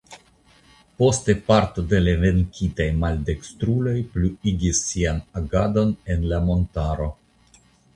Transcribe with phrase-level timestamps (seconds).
[1.01, 7.13] Poste parto de la venkitaj maldekstruloj pluigis sian agadon en la montaro.